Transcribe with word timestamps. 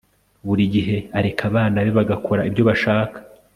Buri 0.47 0.63
gihe 0.73 0.95
areka 1.17 1.43
abana 1.49 1.77
be 1.85 1.91
bagakora 1.99 2.41
ibyo 2.49 2.63
bashaka 2.69 3.17